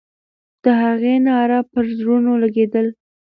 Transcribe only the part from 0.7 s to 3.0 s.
هغې ناره پر زړونو لګېدله.